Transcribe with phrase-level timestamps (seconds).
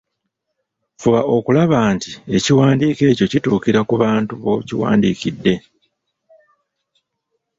[1.01, 5.55] Fuba okulaba nti ekiwandiiko ekyo kituukira ku bantu b'okiwandiikidde.